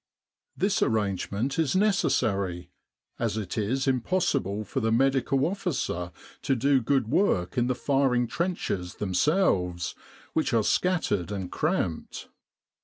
This 0.57 0.81
arrangement 0.81 1.59
is 1.59 1.75
necessary, 1.75 2.71
as 3.19 3.37
it 3.37 3.55
is 3.55 3.87
impossible 3.87 4.63
for 4.63 4.79
the 4.79 4.91
Medical 4.91 5.45
Officer 5.45 6.11
to 6.41 6.55
do 6.55 6.81
good 6.81 7.07
work 7.07 7.55
in 7.55 7.67
the 7.67 7.75
firing 7.75 8.25
trenches 8.25 8.95
themselves, 8.95 9.93
which 10.33 10.55
are 10.55 10.63
scattered 10.63 11.31
and 11.31 11.51
cramped. 11.51 12.29